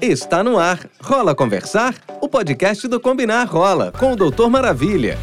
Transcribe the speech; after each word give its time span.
Está 0.00 0.44
no 0.44 0.58
ar. 0.58 0.78
Rola 1.00 1.34
Conversar? 1.34 1.94
O 2.20 2.28
podcast 2.28 2.86
do 2.86 3.00
Combinar 3.00 3.46
Rola, 3.46 3.90
com 3.92 4.12
o 4.12 4.16
Doutor 4.16 4.50
Maravilha. 4.50 5.18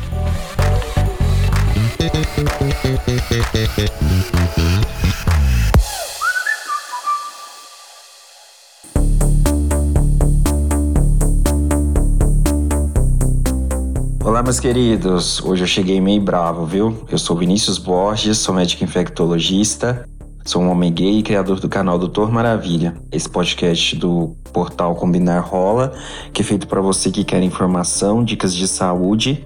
Olá, 14.24 14.42
meus 14.42 14.60
queridos. 14.60 15.42
Hoje 15.44 15.64
eu 15.64 15.68
cheguei 15.68 16.02
meio 16.02 16.22
bravo, 16.22 16.66
viu? 16.66 17.06
Eu 17.12 17.18
sou 17.18 17.38
Vinícius 17.38 17.78
Borges, 17.78 18.40
sou 18.40 18.56
médico 18.56 18.84
infectologista 18.84 20.06
Sou 20.44 20.60
um 20.62 20.70
homem 20.72 20.92
gay 20.92 21.20
e 21.20 21.24
criador 21.24 21.60
do 21.60 21.70
canal 21.70 22.00
Doutor 22.00 22.32
Maravilha, 22.32 22.96
esse 23.12 23.30
podcast 23.30 23.96
do 23.96 24.36
portal 24.52 24.96
Combinar 24.96 25.42
Rola, 25.42 25.94
que 26.34 26.42
é 26.42 26.46
feito 26.46 26.68
para 26.68 26.82
você 26.82 27.12
que 27.12 27.24
quer 27.24 27.44
informação, 27.44 28.24
dicas 28.24 28.56
de 28.56 28.68
saúde 28.68 29.44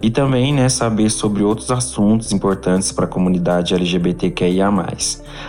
e 0.00 0.08
também 0.08 0.54
né, 0.54 0.68
saber 0.68 1.10
sobre 1.10 1.42
outros 1.42 1.72
assuntos 1.72 2.30
importantes 2.32 2.92
para 2.92 3.06
a 3.06 3.08
comunidade 3.08 3.74
LGBTQIA. 3.74 4.70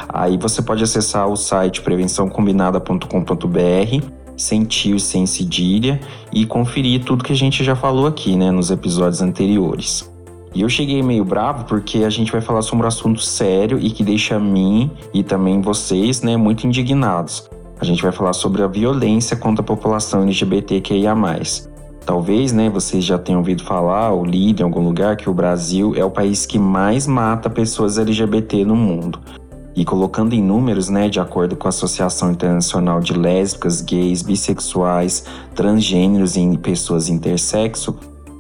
Aí 0.10 0.36
você 0.38 0.64
pode 0.64 0.84
acessar 0.84 1.28
o 1.28 1.36
site 1.36 1.82
prevençãocombinada.com.br 1.82 4.08
sem 4.36 4.64
tio 4.64 4.96
e 4.96 5.00
sem 5.00 5.26
cedilha 5.26 6.00
e 6.34 6.46
conferir 6.46 7.04
tudo 7.04 7.24
que 7.24 7.34
a 7.34 7.36
gente 7.36 7.64
já 7.64 7.76
falou 7.76 8.06
aqui 8.08 8.36
né, 8.36 8.52
nos 8.52 8.72
episódios 8.72 9.22
anteriores. 9.22 10.17
E 10.54 10.62
eu 10.62 10.70
cheguei 10.70 11.04
meio 11.04 11.24
bravo 11.24 11.66
porque 11.66 12.00
a 12.00 12.10
gente 12.10 12.32
vai 12.32 12.42
falar 12.42 12.62
sobre 12.62 12.86
um 12.86 12.88
assunto 12.88 13.22
sério 13.22 13.78
e 13.80 13.90
que 13.90 14.04
deixa 14.04 14.40
mim 14.40 14.90
e 15.14 15.24
também 15.24 15.62
vocês, 15.62 16.22
né, 16.22 16.36
muito 16.38 16.66
indignados. 16.66 17.50
A 17.80 17.86
gente 17.86 18.02
vai 18.02 18.12
falar 18.12 18.34
sobre 18.34 18.64
a 18.64 18.68
violência 18.68 19.38
contra 19.38 19.62
a 19.62 19.66
população 19.66 20.24
LGBTQIA+. 20.24 21.16
Talvez, 22.06 22.54
né, 22.54 22.70
vocês 22.70 23.04
já 23.04 23.20
tenham 23.20 23.40
ouvido 23.40 23.64
falar 23.64 24.12
ou 24.12 24.26
lido 24.26 24.62
em 24.62 24.64
algum 24.64 24.82
lugar 24.82 25.18
que 25.18 25.30
o 25.30 25.34
Brasil 25.34 25.94
é 25.96 26.04
o 26.04 26.10
país 26.10 26.46
que 26.46 26.58
mais 26.58 27.06
mata 27.06 27.50
pessoas 27.50 27.98
LGBT 27.98 28.64
no 28.66 28.76
mundo. 28.76 29.20
E 29.76 29.86
colocando 29.86 30.34
em 30.34 30.42
números, 30.42 30.90
né, 30.90 31.08
de 31.08 31.20
acordo 31.20 31.56
com 31.56 31.68
a 31.68 31.70
Associação 31.70 32.32
Internacional 32.32 33.00
de 33.00 33.14
Lésbicas, 33.14 33.82
Gays, 33.82 34.24
Bissexuais, 34.24 35.26
Transgêneros 35.54 36.36
e 36.36 36.58
Pessoas 36.58 37.10
Intersexo, 37.10 37.96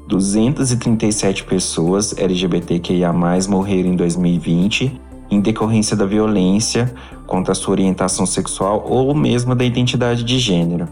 237 0.08 1.44
pessoas 1.44 2.17
LGBTQIA+, 2.17 3.11
morreram 3.50 3.89
em 3.89 3.95
2020 3.95 5.02
em 5.30 5.41
decorrência 5.41 5.97
da 5.97 6.05
violência 6.05 6.94
contra 7.25 7.52
a 7.52 7.55
sua 7.55 7.73
orientação 7.73 8.25
sexual 8.25 8.86
ou 8.88 9.14
mesmo 9.14 9.53
da 9.53 9.66
identidade 9.66 10.23
de 10.23 10.39
gênero. 10.39 10.88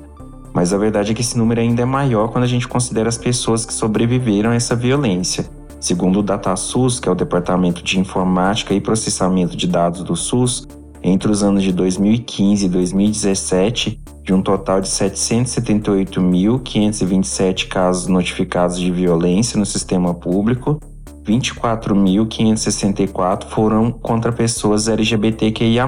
Mas 0.53 0.73
a 0.73 0.77
verdade 0.77 1.11
é 1.11 1.15
que 1.15 1.21
esse 1.21 1.37
número 1.37 1.61
ainda 1.61 1.81
é 1.81 1.85
maior 1.85 2.27
quando 2.29 2.43
a 2.43 2.47
gente 2.47 2.67
considera 2.67 3.07
as 3.07 3.17
pessoas 3.17 3.65
que 3.65 3.73
sobreviveram 3.73 4.51
a 4.51 4.55
essa 4.55 4.75
violência. 4.75 5.45
Segundo 5.79 6.19
o 6.19 6.23
DataSUS, 6.23 6.99
que 6.99 7.07
é 7.07 7.11
o 7.11 7.15
Departamento 7.15 7.83
de 7.83 7.99
Informática 7.99 8.73
e 8.73 8.81
Processamento 8.81 9.55
de 9.55 9.67
Dados 9.67 10.03
do 10.03 10.15
SUS, 10.15 10.67
entre 11.07 11.31
os 11.31 11.43
anos 11.43 11.61
de 11.61 11.71
2015 11.71 12.65
e 12.65 12.69
2017, 12.69 14.01
de 14.23 14.33
um 14.33 14.41
total 14.41 14.81
de 14.81 14.87
778.527 14.87 17.67
casos 17.67 18.07
notificados 18.07 18.79
de 18.79 18.91
violência 18.91 19.59
no 19.59 19.67
sistema 19.67 20.15
público, 20.15 20.79
24.564 21.23 23.45
foram 23.49 23.91
contra 23.91 24.31
pessoas 24.31 24.87
LGBTQIA+, 24.87 25.87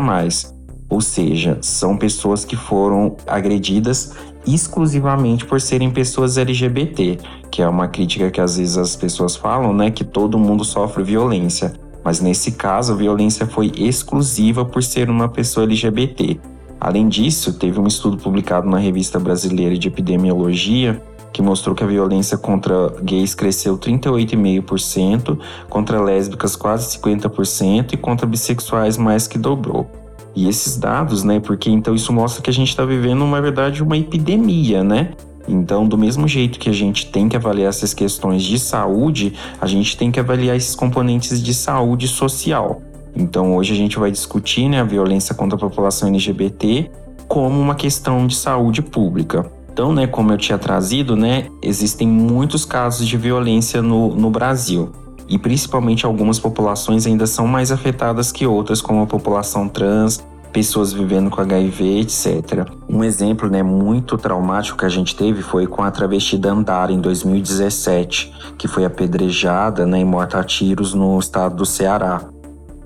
ou 0.88 1.02
seja, 1.02 1.58
são 1.62 1.98
pessoas 1.98 2.46
que 2.46 2.56
foram 2.56 3.18
agredidas 3.26 4.14
exclusivamente 4.46 5.46
por 5.46 5.60
serem 5.60 5.90
pessoas 5.90 6.38
LGBT, 6.38 7.18
que 7.50 7.64
é 7.64 7.68
uma 7.68 7.88
crítica 7.88 8.30
que 8.30 8.40
às 8.40 8.58
vezes 8.58 8.78
as 8.78 8.96
pessoas 8.96 9.36
falam, 9.36 9.74
né, 9.74 9.90
que 9.90 10.04
todo 10.04 10.38
mundo 10.38 10.64
sofre 10.64 11.04
violência. 11.04 11.74
Mas 12.08 12.22
nesse 12.22 12.54
caso, 12.54 12.94
a 12.94 12.96
violência 12.96 13.46
foi 13.46 13.70
exclusiva 13.76 14.64
por 14.64 14.82
ser 14.82 15.10
uma 15.10 15.28
pessoa 15.28 15.66
LGBT. 15.66 16.40
Além 16.80 17.10
disso, 17.10 17.60
teve 17.60 17.82
um 17.82 17.86
estudo 17.86 18.16
publicado 18.16 18.66
na 18.66 18.78
Revista 18.78 19.20
Brasileira 19.20 19.78
de 19.78 19.90
Epidemiologia 19.90 21.04
que 21.34 21.42
mostrou 21.42 21.76
que 21.76 21.84
a 21.84 21.88
violência 21.88 22.38
contra 22.38 22.94
gays 23.04 23.36
cresceu 23.36 23.78
38,5%, 23.78 25.38
contra 25.70 26.02
lésbicas 26.02 26.56
quase 26.56 26.98
50% 26.98 27.92
e 27.92 27.98
contra 27.98 28.26
bissexuais 28.26 28.96
mais 28.96 29.28
que 29.28 29.38
dobrou. 29.38 29.92
E 30.34 30.48
esses 30.48 30.78
dados, 30.78 31.26
né, 31.26 31.42
porque 31.42 31.70
então 31.70 31.94
isso 31.94 32.14
mostra 32.14 32.42
que 32.42 32.50
a 32.50 32.54
gente 32.54 32.70
está 32.70 32.86
vivendo, 32.86 33.28
na 33.28 33.42
verdade, 33.42 33.84
uma 33.84 33.98
epidemia, 33.98 34.82
né? 34.82 35.12
Então, 35.48 35.88
do 35.88 35.98
mesmo 35.98 36.28
jeito 36.28 36.60
que 36.60 36.70
a 36.70 36.74
gente 36.74 37.08
tem 37.08 37.30
que 37.30 37.36
avaliar 37.36 37.70
essas 37.70 37.94
questões 37.94 38.44
de 38.44 38.60
saúde, 38.60 39.34
a 39.62 39.66
gente 39.66 39.96
tem 39.96 40.12
que 40.12 40.20
avaliar 40.20 40.56
esses 40.56 40.76
componentes 40.76 41.42
de 41.42 41.54
saúde 41.54 42.08
social. 42.08 42.82
Então, 43.16 43.56
hoje 43.56 43.74
a 43.74 43.76
gente 43.76 43.98
vai 43.98 44.12
discutir 44.12 44.68
né, 44.70 44.82
a 44.82 44.84
violência 44.84 45.34
contra 45.34 45.56
a 45.56 45.60
população 45.60 46.10
LGBT 46.10 46.92
como 47.28 47.60
uma 47.60 47.76
questão 47.76 48.28
de 48.28 48.36
saúde 48.36 48.82
pública. 48.82 49.46
Então, 49.72 49.94
né, 49.94 50.08
como 50.08 50.32
eu 50.32 50.38
tinha 50.38 50.58
trazido, 50.58 51.16
né, 51.16 51.48
existem 51.62 52.08
muitos 52.08 52.66
casos 52.66 53.08
de 53.08 53.18
violência 53.18 53.82
no, 53.82 54.16
no 54.16 54.30
Brasil. 54.30 54.92
E 55.30 55.38
principalmente 55.38 56.06
algumas 56.06 56.40
populações 56.40 57.06
ainda 57.06 57.28
são 57.28 57.46
mais 57.48 57.72
afetadas 57.72 58.32
que 58.32 58.46
outras, 58.48 58.82
como 58.82 59.02
a 59.02 59.06
população 59.06 59.68
trans, 59.68 60.24
pessoas 60.54 60.94
vivendo 60.94 61.30
com 61.30 61.42
HIV, 61.42 62.00
etc. 62.00 62.66
Um 62.98 63.04
exemplo 63.04 63.48
né, 63.48 63.62
muito 63.62 64.18
traumático 64.18 64.80
que 64.80 64.84
a 64.84 64.90
gente 64.90 65.16
teve 65.16 65.44
foi 65.44 65.68
com 65.68 65.84
a 65.84 65.92
travesti 65.92 66.36
Dandara 66.36 66.92
em 66.92 67.00
2017, 67.00 68.34
que 68.58 68.68
foi 68.68 68.86
apedrejada 68.86 69.86
né, 69.86 70.00
e 70.00 70.04
morta 70.04 70.40
a 70.40 70.44
tiros 70.44 70.96
no 70.96 71.20
estado 71.20 71.58
do 71.58 71.64
Ceará. 71.64 72.22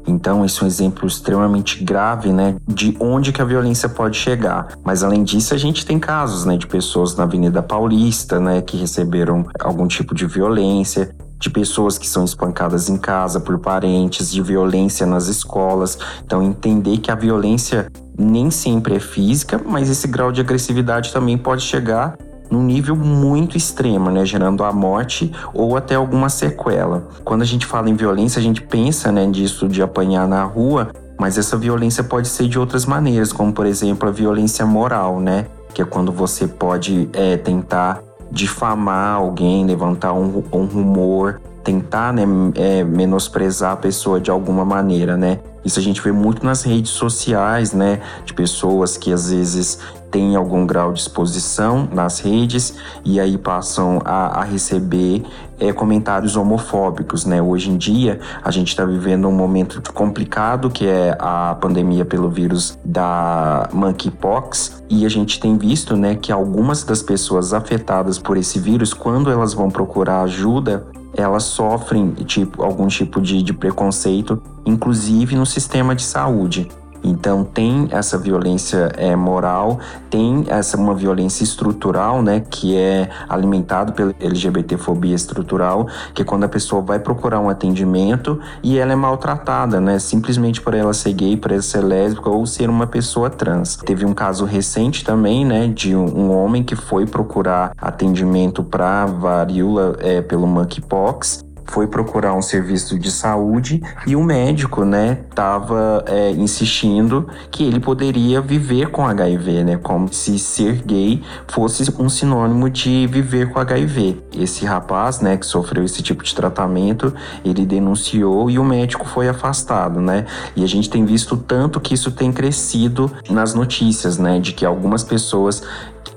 Então, 0.05 0.43
esse 0.43 0.59
é 0.59 0.65
um 0.65 0.67
exemplo 0.67 1.07
extremamente 1.07 1.81
grave, 1.81 2.33
né, 2.33 2.57
de 2.67 2.93
onde 2.99 3.31
que 3.31 3.41
a 3.41 3.45
violência 3.45 3.87
pode 3.87 4.17
chegar. 4.17 4.77
Mas 4.83 5.01
além 5.01 5.23
disso, 5.23 5.53
a 5.53 5.57
gente 5.57 5.85
tem 5.85 5.97
casos, 5.97 6.43
né, 6.43 6.57
de 6.57 6.67
pessoas 6.67 7.15
na 7.15 7.23
Avenida 7.23 7.63
Paulista, 7.63 8.37
né, 8.37 8.61
que 8.61 8.75
receberam 8.75 9.45
algum 9.61 9.87
tipo 9.87 10.13
de 10.13 10.25
violência, 10.25 11.15
de 11.39 11.49
pessoas 11.49 11.97
que 11.97 12.07
são 12.07 12.25
espancadas 12.25 12.89
em 12.89 12.97
casa 12.97 13.39
por 13.39 13.57
parentes, 13.59 14.29
de 14.29 14.41
violência 14.41 15.07
nas 15.07 15.27
escolas. 15.27 15.97
Então, 16.25 16.43
entender 16.43 16.97
que 16.97 17.09
a 17.09 17.15
violência 17.15 17.87
nem 18.21 18.51
sempre 18.51 18.95
é 18.95 18.99
física, 18.99 19.59
mas 19.65 19.89
esse 19.89 20.07
grau 20.07 20.31
de 20.31 20.39
agressividade 20.41 21.11
também 21.11 21.37
pode 21.37 21.63
chegar 21.63 22.17
num 22.49 22.63
nível 22.63 22.95
muito 22.95 23.55
extremo, 23.55 24.11
né, 24.11 24.25
gerando 24.25 24.63
a 24.63 24.73
morte 24.73 25.31
ou 25.53 25.77
até 25.77 25.95
alguma 25.95 26.27
sequela. 26.29 27.07
Quando 27.23 27.41
a 27.41 27.45
gente 27.45 27.65
fala 27.65 27.89
em 27.89 27.95
violência, 27.95 28.39
a 28.39 28.43
gente 28.43 28.61
pensa, 28.61 29.11
né, 29.11 29.25
disso 29.25 29.69
de 29.69 29.81
apanhar 29.81 30.27
na 30.27 30.43
rua, 30.43 30.91
mas 31.17 31.37
essa 31.37 31.55
violência 31.55 32.03
pode 32.03 32.27
ser 32.27 32.47
de 32.49 32.59
outras 32.59 32.85
maneiras, 32.85 33.31
como 33.31 33.53
por 33.53 33.65
exemplo 33.65 34.09
a 34.09 34.11
violência 34.11 34.65
moral, 34.65 35.19
né, 35.21 35.45
que 35.73 35.81
é 35.81 35.85
quando 35.85 36.11
você 36.11 36.45
pode 36.45 37.09
é, 37.13 37.37
tentar 37.37 38.01
difamar 38.29 39.15
alguém, 39.15 39.65
levantar 39.65 40.13
um, 40.13 40.43
um 40.51 40.65
rumor, 40.65 41.41
tentar 41.63 42.13
né, 42.13 42.23
é, 42.55 42.83
menosprezar 42.83 43.73
a 43.73 43.77
pessoa 43.77 44.19
de 44.19 44.31
alguma 44.31 44.65
maneira, 44.65 45.17
né? 45.17 45.39
Isso 45.63 45.79
a 45.79 45.81
gente 45.81 46.01
vê 46.01 46.11
muito 46.11 46.43
nas 46.43 46.63
redes 46.63 46.91
sociais, 46.91 47.71
né? 47.71 48.01
De 48.25 48.33
pessoas 48.33 48.97
que 48.97 49.13
às 49.13 49.29
vezes 49.29 49.77
têm 50.09 50.35
algum 50.35 50.65
grau 50.65 50.91
de 50.91 50.99
exposição 50.99 51.87
nas 51.91 52.19
redes 52.19 52.75
e 53.05 53.19
aí 53.19 53.37
passam 53.37 54.01
a, 54.03 54.41
a 54.41 54.43
receber 54.43 55.23
é, 55.59 55.71
comentários 55.71 56.35
homofóbicos, 56.35 57.25
né? 57.25 57.41
Hoje 57.41 57.69
em 57.69 57.77
dia 57.77 58.19
a 58.43 58.49
gente 58.49 58.69
está 58.69 58.83
vivendo 58.83 59.27
um 59.27 59.31
momento 59.31 59.81
complicado 59.93 60.69
que 60.69 60.87
é 60.87 61.15
a 61.19 61.55
pandemia 61.61 62.03
pelo 62.03 62.29
vírus 62.29 62.77
da 62.83 63.69
monkeypox 63.71 64.83
e 64.89 65.05
a 65.05 65.09
gente 65.09 65.39
tem 65.39 65.57
visto, 65.57 65.95
né, 65.95 66.15
que 66.15 66.31
algumas 66.31 66.83
das 66.83 67.01
pessoas 67.01 67.53
afetadas 67.53 68.19
por 68.19 68.35
esse 68.35 68.59
vírus, 68.59 68.93
quando 68.93 69.31
elas 69.31 69.53
vão 69.53 69.69
procurar 69.69 70.23
ajuda, 70.23 70.85
elas 71.15 71.43
sofrem 71.43 72.11
tipo, 72.25 72.63
algum 72.63 72.87
tipo 72.87 73.21
de, 73.21 73.43
de 73.43 73.53
preconceito, 73.53 74.41
inclusive 74.65 75.35
no 75.35 75.45
sistema 75.45 75.95
de 75.95 76.03
saúde. 76.03 76.69
Então 77.03 77.43
tem 77.43 77.87
essa 77.91 78.17
violência 78.17 78.91
é, 78.97 79.15
moral, 79.15 79.79
tem 80.09 80.45
essa 80.47 80.77
uma 80.77 80.93
violência 80.95 81.43
estrutural, 81.43 82.21
né, 82.21 82.43
que 82.49 82.75
é 82.75 83.09
alimentado 83.29 83.93
pela 83.93 84.13
LGBTfobia 84.19 85.15
estrutural, 85.15 85.87
que 86.13 86.21
é 86.21 86.25
quando 86.25 86.43
a 86.43 86.49
pessoa 86.49 86.81
vai 86.81 86.99
procurar 86.99 87.39
um 87.39 87.49
atendimento 87.49 88.39
e 88.63 88.77
ela 88.77 88.93
é 88.93 88.95
maltratada, 88.95 89.79
né, 89.79 89.99
simplesmente 89.99 90.61
por 90.61 90.73
ela 90.73 90.93
ser 90.93 91.13
gay, 91.13 91.37
por 91.37 91.51
ela 91.51 91.61
ser 91.61 91.81
lésbica 91.81 92.29
ou 92.29 92.45
ser 92.45 92.69
uma 92.69 92.87
pessoa 92.87 93.29
trans. 93.29 93.75
Teve 93.77 94.05
um 94.05 94.13
caso 94.13 94.45
recente 94.45 95.03
também, 95.03 95.45
né, 95.45 95.67
de 95.67 95.95
um 95.95 96.31
homem 96.31 96.63
que 96.63 96.75
foi 96.75 97.05
procurar 97.05 97.71
atendimento 97.77 98.63
para 98.63 99.05
varíola 99.05 99.95
é, 99.99 100.21
pelo 100.21 100.47
monkeypox 100.47 101.50
foi 101.65 101.87
procurar 101.87 102.33
um 102.33 102.41
serviço 102.41 102.97
de 102.97 103.11
saúde 103.11 103.81
e 104.05 104.15
o 104.15 104.23
médico, 104.23 104.83
né, 104.83 105.19
tava 105.33 106.03
é, 106.07 106.31
insistindo 106.31 107.27
que 107.49 107.63
ele 107.63 107.79
poderia 107.79 108.41
viver 108.41 108.89
com 108.89 109.05
HIV, 109.05 109.63
né, 109.63 109.77
como 109.77 110.11
se 110.11 110.37
ser 110.39 110.81
gay 110.83 111.21
fosse 111.47 111.93
um 111.99 112.09
sinônimo 112.09 112.69
de 112.69 113.07
viver 113.07 113.51
com 113.51 113.59
HIV. 113.59 114.21
Esse 114.37 114.65
rapaz, 114.65 115.19
né, 115.19 115.37
que 115.37 115.45
sofreu 115.45 115.83
esse 115.83 116.01
tipo 116.01 116.23
de 116.23 116.33
tratamento, 116.33 117.13
ele 117.43 117.65
denunciou 117.65 118.49
e 118.49 118.59
o 118.59 118.63
médico 118.63 119.07
foi 119.07 119.27
afastado, 119.27 120.01
né, 120.01 120.25
e 120.55 120.63
a 120.63 120.67
gente 120.67 120.89
tem 120.89 121.05
visto 121.05 121.37
tanto 121.37 121.79
que 121.79 121.93
isso 121.93 122.11
tem 122.11 122.31
crescido 122.31 123.11
nas 123.29 123.53
notícias, 123.53 124.17
né, 124.17 124.39
de 124.39 124.53
que 124.53 124.65
algumas 124.65 125.03
pessoas 125.03 125.63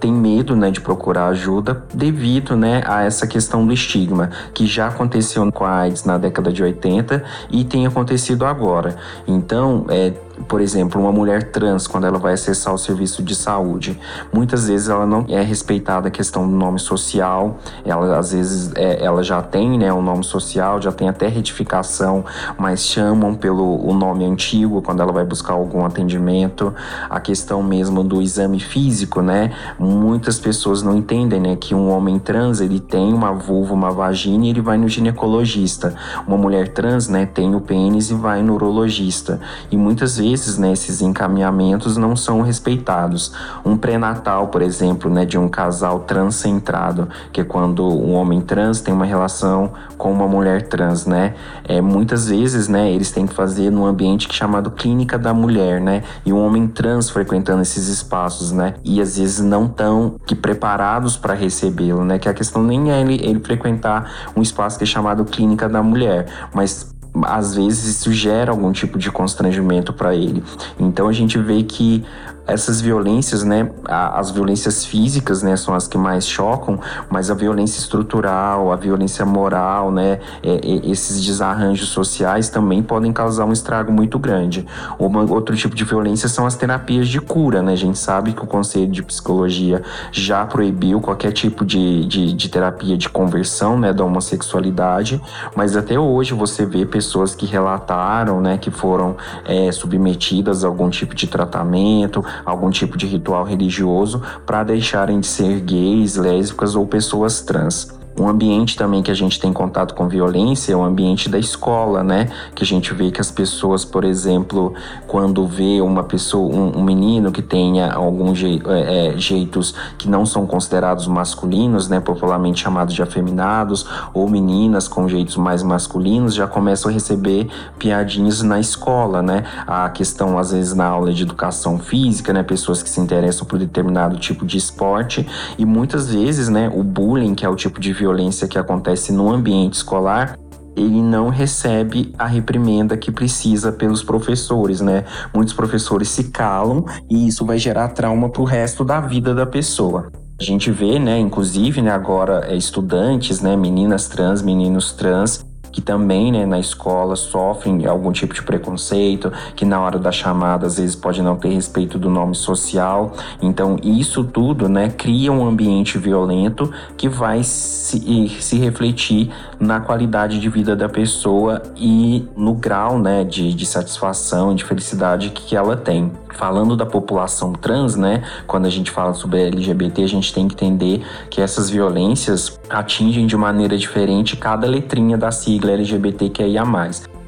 tem 0.04 0.12
medo 0.12 0.54
né, 0.54 0.70
de 0.70 0.82
procurar 0.82 1.28
ajuda 1.28 1.82
devido 1.94 2.54
né, 2.54 2.82
a 2.84 3.04
essa 3.04 3.26
questão 3.26 3.66
do 3.66 3.72
estigma, 3.72 4.28
que 4.52 4.66
já 4.66 4.88
aconteceu 4.88 5.50
com 5.50 5.64
a 5.64 5.78
AIDS 5.78 6.04
na 6.04 6.18
década 6.18 6.52
de 6.52 6.62
80 6.62 7.24
e 7.48 7.64
tem 7.64 7.86
acontecido 7.86 8.44
agora. 8.44 8.98
Então, 9.26 9.86
é, 9.88 10.12
por 10.48 10.60
exemplo, 10.60 11.00
uma 11.00 11.12
mulher 11.12 11.50
trans, 11.50 11.86
quando 11.86 12.06
ela 12.06 12.18
vai 12.18 12.34
acessar 12.34 12.74
o 12.74 12.78
serviço 12.78 13.22
de 13.22 13.34
saúde, 13.34 13.98
muitas 14.32 14.66
vezes 14.66 14.88
ela 14.88 15.06
não 15.06 15.24
é 15.28 15.40
respeitada 15.42 16.08
a 16.08 16.10
questão 16.10 16.48
do 16.48 16.54
nome 16.54 16.78
social, 16.78 17.58
ela 17.84 18.18
às 18.18 18.32
vezes 18.32 18.72
é, 18.74 19.04
ela 19.04 19.22
já 19.22 19.40
tem 19.42 19.78
né, 19.78 19.92
o 19.92 19.96
um 19.96 20.02
nome 20.02 20.24
social, 20.24 20.82
já 20.82 20.90
tem 20.90 21.08
até 21.08 21.28
retificação, 21.28 22.24
mas 22.58 22.84
chamam 22.84 23.34
pelo 23.34 23.86
o 23.86 23.94
nome 23.94 24.24
antigo 24.24 24.82
quando 24.82 25.02
ela 25.02 25.12
vai 25.12 25.24
buscar 25.24 25.54
algum 25.54 25.84
atendimento. 25.84 26.74
A 27.08 27.20
questão 27.20 27.62
mesmo 27.62 28.02
do 28.02 28.20
exame 28.20 28.58
físico, 28.58 29.20
né? 29.20 29.52
Muitas 29.78 30.38
pessoas 30.38 30.82
não 30.82 30.96
entendem 30.96 31.40
né, 31.40 31.56
que 31.56 31.74
um 31.74 31.90
homem 31.90 32.18
trans 32.18 32.60
ele 32.60 32.80
tem 32.80 33.12
uma 33.12 33.32
vulva, 33.32 33.72
uma 33.72 33.90
vagina 33.90 34.46
e 34.46 34.50
ele 34.50 34.60
vai 34.60 34.76
no 34.76 34.88
ginecologista. 34.88 35.94
Uma 36.26 36.36
mulher 36.36 36.68
trans 36.68 37.08
né, 37.08 37.26
tem 37.26 37.54
o 37.54 37.60
pênis 37.60 38.10
e 38.10 38.14
vai 38.14 38.42
no 38.42 38.54
urologista. 38.54 39.40
E 39.70 39.76
muitas 39.76 40.16
vezes 40.16 40.23
vezes, 40.24 40.56
né, 40.56 40.72
esses 40.72 41.02
encaminhamentos 41.02 41.96
não 41.96 42.16
são 42.16 42.40
respeitados. 42.40 43.32
Um 43.64 43.76
pré-natal, 43.76 44.48
por 44.48 44.62
exemplo, 44.62 45.10
né, 45.10 45.26
de 45.26 45.36
um 45.36 45.48
casal 45.48 46.00
transcentrado, 46.00 47.08
que 47.32 47.42
é 47.42 47.44
quando 47.44 47.86
um 47.86 48.14
homem 48.14 48.40
trans 48.40 48.80
tem 48.80 48.94
uma 48.94 49.04
relação 49.04 49.72
com 49.98 50.10
uma 50.10 50.26
mulher 50.26 50.68
trans, 50.68 51.06
né? 51.06 51.34
É, 51.64 51.80
muitas 51.80 52.28
vezes, 52.28 52.68
né, 52.68 52.90
eles 52.90 53.10
têm 53.10 53.26
que 53.26 53.34
fazer 53.34 53.70
num 53.70 53.84
ambiente 53.84 54.26
que 54.26 54.34
é 54.34 54.38
chamado 54.38 54.70
clínica 54.70 55.18
da 55.18 55.34
mulher, 55.34 55.80
né? 55.80 56.02
E 56.24 56.32
um 56.32 56.44
homem 56.44 56.66
trans 56.66 57.10
frequentando 57.10 57.62
esses 57.62 57.88
espaços, 57.88 58.50
né? 58.50 58.74
E 58.82 59.00
às 59.00 59.18
vezes 59.18 59.40
não 59.40 59.68
tão 59.68 60.16
que 60.26 60.34
preparados 60.34 61.16
para 61.16 61.34
recebê-lo, 61.34 62.04
né? 62.04 62.18
Que 62.18 62.28
a 62.28 62.34
questão 62.34 62.62
nem 62.62 62.90
é 62.90 63.00
ele, 63.00 63.14
ele 63.22 63.40
frequentar 63.40 64.30
um 64.34 64.42
espaço 64.42 64.78
que 64.78 64.84
é 64.84 64.86
chamado 64.86 65.24
clínica 65.24 65.68
da 65.68 65.82
mulher, 65.82 66.26
mas 66.54 66.93
às 67.22 67.54
vezes 67.54 67.96
isso 67.96 68.12
gera 68.12 68.50
algum 68.50 68.72
tipo 68.72 68.98
de 68.98 69.10
constrangimento 69.10 69.92
para 69.92 70.14
ele. 70.14 70.42
Então 70.78 71.08
a 71.08 71.12
gente 71.12 71.38
vê 71.38 71.62
que 71.62 72.04
essas 72.46 72.80
violências, 72.80 73.42
né, 73.42 73.70
as 73.86 74.30
violências 74.30 74.84
físicas, 74.84 75.42
né, 75.42 75.56
são 75.56 75.74
as 75.74 75.88
que 75.88 75.96
mais 75.96 76.26
chocam, 76.26 76.78
mas 77.08 77.30
a 77.30 77.34
violência 77.34 77.78
estrutural, 77.78 78.70
a 78.70 78.76
violência 78.76 79.24
moral, 79.24 79.90
né, 79.90 80.20
é, 80.42 80.54
é, 80.54 80.90
esses 80.90 81.24
desarranjos 81.24 81.88
sociais 81.88 82.48
também 82.48 82.82
podem 82.82 83.12
causar 83.12 83.44
um 83.46 83.52
estrago 83.52 83.90
muito 83.90 84.18
grande. 84.18 84.66
Uma, 84.98 85.22
outro 85.22 85.56
tipo 85.56 85.74
de 85.74 85.84
violência 85.84 86.28
são 86.28 86.46
as 86.46 86.54
terapias 86.54 87.08
de 87.08 87.20
cura, 87.20 87.62
né, 87.62 87.72
a 87.72 87.76
gente 87.76 87.98
sabe 87.98 88.32
que 88.32 88.44
o 88.44 88.46
Conselho 88.46 88.90
de 88.90 89.02
Psicologia 89.02 89.82
já 90.12 90.44
proibiu 90.44 91.00
qualquer 91.00 91.32
tipo 91.32 91.64
de, 91.64 92.04
de, 92.06 92.32
de 92.34 92.48
terapia 92.48 92.96
de 92.96 93.08
conversão, 93.08 93.78
né, 93.78 93.92
da 93.92 94.04
homossexualidade, 94.04 95.20
mas 95.56 95.76
até 95.76 95.98
hoje 95.98 96.34
você 96.34 96.66
vê 96.66 96.84
pessoas 96.84 97.34
que 97.34 97.46
relataram, 97.46 98.40
né, 98.40 98.58
que 98.58 98.70
foram 98.70 99.16
é, 99.46 99.72
submetidas 99.72 100.62
a 100.62 100.68
algum 100.68 100.90
tipo 100.90 101.14
de 101.14 101.26
tratamento, 101.26 102.22
algum 102.44 102.70
tipo 102.70 102.96
de 102.96 103.06
ritual 103.06 103.44
religioso 103.44 104.22
para 104.46 104.64
deixarem 104.64 105.20
de 105.20 105.26
ser 105.26 105.60
gays, 105.60 106.16
lésbicas 106.16 106.74
ou 106.74 106.86
pessoas 106.86 107.40
trans. 107.40 108.03
Um 108.16 108.28
ambiente 108.28 108.76
também 108.76 109.02
que 109.02 109.10
a 109.10 109.14
gente 109.14 109.40
tem 109.40 109.52
contato 109.52 109.92
com 109.92 110.06
violência 110.06 110.72
é 110.72 110.76
o 110.76 110.84
ambiente 110.84 111.28
da 111.28 111.36
escola, 111.36 112.00
né? 112.04 112.30
Que 112.54 112.62
a 112.62 112.66
gente 112.66 112.94
vê 112.94 113.10
que 113.10 113.20
as 113.20 113.30
pessoas, 113.30 113.84
por 113.84 114.04
exemplo, 114.04 114.72
quando 115.08 115.44
vê 115.48 115.80
uma 115.80 116.04
pessoa, 116.04 116.54
um, 116.54 116.78
um 116.78 116.84
menino 116.84 117.32
que 117.32 117.42
tenha 117.42 117.92
alguns 117.92 118.38
je, 118.38 118.62
é, 118.66 119.08
é, 119.08 119.18
jeitos 119.18 119.74
que 119.98 120.08
não 120.08 120.24
são 120.24 120.46
considerados 120.46 121.08
masculinos, 121.08 121.88
né? 121.88 121.98
Popularmente 121.98 122.62
chamados 122.62 122.94
de 122.94 123.02
afeminados, 123.02 123.84
ou 124.12 124.28
meninas 124.28 124.86
com 124.86 125.08
jeitos 125.08 125.36
mais 125.36 125.64
masculinos, 125.64 126.34
já 126.34 126.46
começam 126.46 126.92
a 126.92 126.94
receber 126.94 127.48
piadinhas 127.80 128.42
na 128.42 128.60
escola, 128.60 129.22
né? 129.22 129.42
A 129.66 129.88
questão, 129.88 130.38
às 130.38 130.52
vezes, 130.52 130.72
na 130.72 130.86
aula 130.86 131.12
de 131.12 131.24
educação 131.24 131.80
física, 131.80 132.32
né? 132.32 132.44
Pessoas 132.44 132.80
que 132.80 132.88
se 132.88 133.00
interessam 133.00 133.44
por 133.44 133.58
determinado 133.58 134.16
tipo 134.18 134.46
de 134.46 134.56
esporte, 134.56 135.26
e 135.58 135.66
muitas 135.66 136.08
vezes, 136.12 136.48
né? 136.48 136.70
O 136.72 136.84
bullying, 136.84 137.34
que 137.34 137.44
é 137.44 137.48
o 137.48 137.56
tipo 137.56 137.80
de 137.80 137.92
violência 137.92 138.03
que 138.48 138.58
acontece 138.58 139.12
no 139.12 139.30
ambiente 139.30 139.74
escolar, 139.74 140.38
ele 140.76 141.00
não 141.00 141.28
recebe 141.28 142.12
a 142.18 142.26
reprimenda 142.26 142.96
que 142.96 143.12
precisa 143.12 143.70
pelos 143.70 144.02
professores, 144.02 144.80
né? 144.80 145.04
Muitos 145.34 145.54
professores 145.54 146.08
se 146.08 146.24
calam 146.24 146.84
e 147.08 147.28
isso 147.28 147.44
vai 147.44 147.58
gerar 147.58 147.88
trauma 147.88 148.28
para 148.28 148.42
o 148.42 148.44
resto 148.44 148.84
da 148.84 149.00
vida 149.00 149.34
da 149.34 149.46
pessoa. 149.46 150.10
A 150.38 150.42
gente 150.42 150.70
vê, 150.70 150.98
né, 150.98 151.16
inclusive, 151.18 151.80
né, 151.80 151.92
agora 151.92 152.44
é, 152.48 152.56
estudantes, 152.56 153.40
né, 153.40 153.56
meninas 153.56 154.08
trans, 154.08 154.42
meninos 154.42 154.90
trans, 154.92 155.46
que 155.74 155.80
também 155.80 156.30
né, 156.30 156.46
na 156.46 156.60
escola 156.60 157.16
sofrem 157.16 157.84
algum 157.84 158.12
tipo 158.12 158.32
de 158.32 158.40
preconceito, 158.44 159.32
que 159.56 159.64
na 159.64 159.80
hora 159.80 159.98
da 159.98 160.12
chamada 160.12 160.68
às 160.68 160.76
vezes 160.76 160.94
pode 160.94 161.20
não 161.20 161.34
ter 161.34 161.48
respeito 161.48 161.98
do 161.98 162.08
nome 162.08 162.36
social. 162.36 163.12
Então 163.42 163.76
isso 163.82 164.22
tudo 164.22 164.68
né, 164.68 164.88
cria 164.88 165.32
um 165.32 165.44
ambiente 165.44 165.98
violento 165.98 166.72
que 166.96 167.08
vai 167.08 167.42
se, 167.42 168.28
se 168.40 168.56
refletir 168.56 169.32
na 169.58 169.80
qualidade 169.80 170.38
de 170.38 170.48
vida 170.48 170.76
da 170.76 170.88
pessoa 170.88 171.60
e 171.76 172.24
no 172.36 172.54
grau 172.54 172.96
né, 172.96 173.24
de, 173.24 173.52
de 173.52 173.66
satisfação 173.66 174.52
e 174.52 174.54
de 174.54 174.62
felicidade 174.62 175.30
que 175.30 175.56
ela 175.56 175.76
tem. 175.76 176.12
Falando 176.36 176.76
da 176.76 176.86
população 176.86 177.52
trans, 177.52 177.96
né, 177.96 178.22
quando 178.46 178.66
a 178.66 178.70
gente 178.70 178.90
fala 178.90 179.14
sobre 179.14 179.42
LGBT, 179.42 180.02
a 180.02 180.08
gente 180.08 180.32
tem 180.32 180.48
que 180.48 180.54
entender 180.54 181.04
que 181.30 181.40
essas 181.40 181.70
violências 181.70 182.58
atingem 182.68 183.26
de 183.26 183.36
maneira 183.36 183.76
diferente 183.76 184.36
cada 184.36 184.66
letrinha 184.66 185.16
da 185.16 185.30
sigla 185.30 185.72
LGBTQIA. 185.72 186.64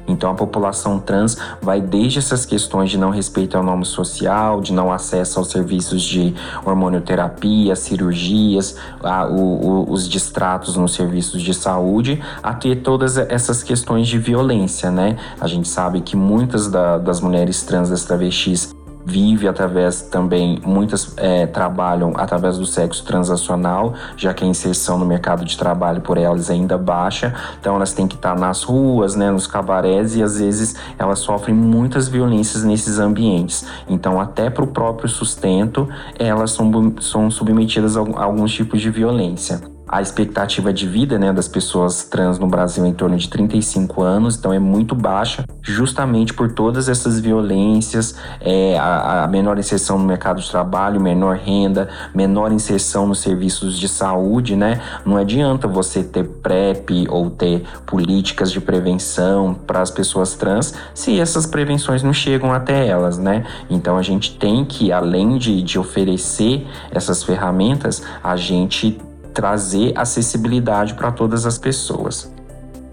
Então 0.07 0.31
a 0.31 0.33
população 0.33 0.99
trans 0.99 1.37
vai 1.61 1.81
desde 1.81 2.19
essas 2.19 2.45
questões 2.45 2.89
de 2.89 2.97
não 2.97 3.09
respeito 3.09 3.57
ao 3.57 3.63
nome 3.63 3.85
social, 3.85 4.61
de 4.61 4.71
não 4.71 4.91
acesso 4.91 5.37
aos 5.37 5.49
serviços 5.49 6.01
de 6.01 6.33
hormonioterapia, 6.65 7.75
cirurgias, 7.75 8.77
a, 9.03 9.27
o, 9.27 9.35
o, 9.35 9.91
os 9.91 10.07
distratos 10.07 10.77
nos 10.77 10.93
serviços 10.93 11.41
de 11.41 11.53
saúde, 11.53 12.21
a 12.41 12.53
ter 12.53 12.77
todas 12.77 13.17
essas 13.17 13.61
questões 13.61 14.07
de 14.07 14.17
violência, 14.17 14.89
né? 14.89 15.17
A 15.39 15.47
gente 15.47 15.67
sabe 15.67 16.01
que 16.01 16.15
muitas 16.15 16.69
da, 16.69 16.97
das 16.97 17.19
mulheres 17.19 17.63
trans, 17.63 17.89
das 17.89 18.05
travestis, 18.05 18.76
vive 19.07 19.47
através 19.47 20.01
também, 20.01 20.59
muitas 20.65 21.13
é, 21.15 21.47
trabalham 21.47 22.11
através 22.17 22.57
do 22.57 22.65
sexo 22.65 23.05
transacional, 23.05 23.93
já 24.17 24.33
que 24.33 24.43
a 24.43 24.47
inserção 24.47 24.99
no 24.99 25.05
mercado 25.05 25.45
de 25.45 25.57
trabalho 25.57 26.01
por 26.01 26.17
elas 26.17 26.49
é 26.49 26.53
ainda 26.53 26.77
baixa, 26.77 27.33
então 27.57 27.77
elas 27.77 27.93
têm 27.93 28.05
que 28.05 28.15
estar 28.15 28.37
nas 28.37 28.63
ruas, 28.63 29.15
né, 29.15 29.31
nos 29.31 29.47
cabarés 29.47 30.17
e 30.17 30.21
às 30.21 30.39
vezes 30.39 30.75
elas 30.99 31.19
sofrem 31.19 31.55
muitas 31.55 32.09
violências 32.09 32.65
nesses 32.65 32.99
ambientes. 32.99 33.65
Então, 33.87 34.19
até 34.19 34.49
para 34.49 34.63
o 34.65 34.67
próprio 34.67 35.07
sustento, 35.07 35.87
elas 36.19 36.51
são, 36.51 36.69
são 36.99 37.31
submetidas 37.31 37.95
a 37.95 38.01
alguns 38.01 38.51
tipos 38.51 38.81
de 38.81 38.89
violência. 38.89 39.76
A 39.87 40.01
expectativa 40.01 40.73
de 40.73 40.85
vida 40.85 41.17
né, 41.17 41.31
das 41.31 41.47
pessoas 41.47 42.03
trans 42.03 42.37
no 42.37 42.47
Brasil 42.47 42.83
é 42.83 42.89
em 42.89 42.93
torno 42.93 43.15
de 43.15 43.29
35 43.29 44.01
anos, 44.01 44.35
então 44.35 44.51
é 44.51 44.59
muito 44.59 44.93
baixa, 44.93 45.45
justamente 45.61 46.33
por 46.33 46.51
todas 46.51 46.89
essas 46.89 47.21
violências, 47.21 48.15
é, 48.41 48.77
a, 48.77 49.23
a, 49.23 49.27
menor 49.27 49.57
inserção 49.57 49.97
no 49.97 50.05
mercado 50.05 50.41
de 50.41 50.49
trabalho, 50.49 50.99
menor 50.99 51.37
renda, 51.37 51.87
menor 52.13 52.51
inserção 52.51 53.07
nos 53.07 53.19
serviços 53.19 53.79
de 53.79 53.87
saúde, 53.87 54.57
né? 54.57 54.81
Não 55.05 55.15
adianta 55.15 55.69
você 55.69 56.03
ter 56.03 56.25
PrEP 56.25 57.07
ou 57.09 57.29
ter 57.29 57.63
políticas 57.85 58.51
de 58.51 58.59
prevenção 58.59 59.53
para 59.53 59.81
as 59.81 59.89
pessoas 59.89 60.35
trans 60.35 60.73
se 60.93 61.17
essas 61.17 61.45
prevenções 61.45 62.03
não 62.03 62.13
chegam 62.13 62.51
até 62.51 62.87
elas, 62.87 63.17
né? 63.17 63.45
Então 63.69 63.97
a 63.97 64.01
gente 64.01 64.37
tem 64.37 64.65
que, 64.65 64.91
além 64.91 65.37
de, 65.37 65.61
de 65.61 65.79
oferecer 65.79 66.67
essas 66.91 67.23
ferramentas, 67.23 68.03
a 68.21 68.35
gente 68.35 68.99
trazer 69.37 69.93
acessibilidade 69.95 70.95
para 70.95 71.11
todas 71.11 71.45
as 71.45 71.59
pessoas. 71.59 72.33